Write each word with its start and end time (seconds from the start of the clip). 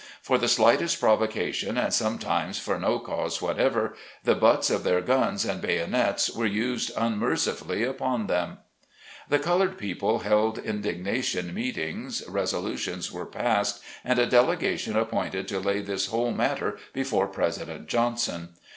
For 0.23 0.39
the 0.39 0.47
slightest 0.47 0.99
provocation, 0.99 1.77
and 1.77 1.93
sometimes 1.93 2.57
for 2.57 2.79
no 2.79 2.97
cause 2.97 3.39
whatever, 3.39 3.93
the 4.23 4.33
butts 4.33 4.71
of 4.71 4.83
their 4.83 4.99
guns 4.99 5.45
and 5.45 5.61
bayonets 5.61 6.27
were 6.35 6.47
used 6.47 6.89
unmercifully 6.97 7.83
upon 7.83 8.25
them. 8.25 8.49
AN 8.49 8.57
A 8.57 8.57
VIRGINIA 8.57 8.77
PULPIT. 9.37 9.41
61 9.43 9.59
The 9.59 9.65
colored 9.69 9.77
people 9.77 10.19
held 10.27 10.57
indignation 10.57 11.53
meetings, 11.53 12.23
resolutions 12.27 13.11
were 13.11 13.27
passed, 13.27 13.83
and 14.03 14.17
a 14.17 14.25
delegation 14.25 14.97
appointed 14.97 15.47
to 15.49 15.59
lay 15.59 15.81
this 15.81 16.07
whole 16.07 16.31
matter 16.31 16.79
before 16.93 17.27
President 17.27 17.87
Johnson. 17.87 18.55